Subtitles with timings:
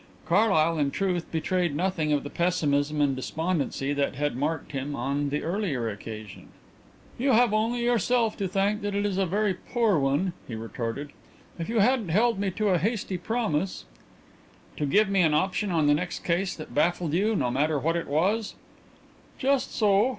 [0.25, 5.29] Carlyle, in truth, betrayed nothing of the pessimism and despondency that had marked him on
[5.29, 6.47] the earlier occasion.
[7.19, 11.11] "You have only yourself to thank that it is a very poor one," he retorted.
[11.59, 13.85] "If you hadn't held me to a hasty promise"
[14.77, 17.95] "To give me an option on the next case that baffled you, no matter what
[17.95, 18.55] it was"
[19.37, 20.09] "Just so.